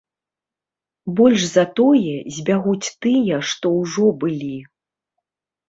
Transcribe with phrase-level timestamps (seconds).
[1.19, 4.53] Больш за тое, збягуць тыя, што ўжо былі.